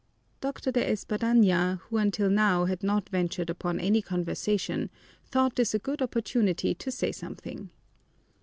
Doctor 0.39 0.71
De 0.71 0.83
Espadaña, 0.83 1.77
who 1.81 1.97
until 1.97 2.27
now 2.31 2.65
had 2.65 2.81
not 2.81 3.07
ventured 3.09 3.51
upon 3.51 3.79
any 3.79 4.01
conversation, 4.01 4.89
thought 5.25 5.55
this 5.57 5.75
a 5.75 5.77
good 5.77 6.01
opportunity 6.01 6.73
to 6.73 6.89
say 6.89 7.11
something. 7.11 7.69